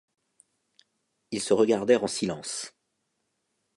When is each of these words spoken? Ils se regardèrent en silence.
Ils 1.29 1.41
se 1.43 1.53
regardèrent 1.53 2.03
en 2.03 2.07
silence. 2.07 2.73